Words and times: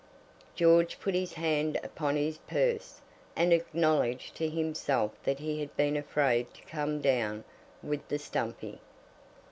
George 0.55 0.99
put 0.99 1.13
his 1.13 1.33
hand 1.33 1.79
upon 1.83 2.15
his 2.15 2.39
purse, 2.47 3.01
and 3.35 3.53
acknowledged 3.53 4.33
to 4.33 4.49
himself 4.49 5.11
that 5.21 5.37
he 5.37 5.59
had 5.59 5.77
been 5.77 5.95
afraid 5.95 6.51
to 6.55 6.63
come 6.63 7.01
down 7.01 7.43
with 7.83 8.07
the 8.07 8.17
stumpy. 8.17 8.81